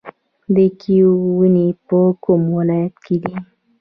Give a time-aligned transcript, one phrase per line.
[0.55, 3.35] د کیوي ونې په کوم ولایت کې دي؟